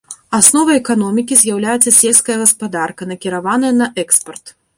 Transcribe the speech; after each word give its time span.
Асновай 0.37 0.77
эканомікі 0.81 1.37
з'яўляецца 1.41 1.93
сельская 1.99 2.37
гаспадарка, 2.43 3.01
накіраваная 3.11 3.73
на 3.83 3.93
экспарт. 4.07 4.45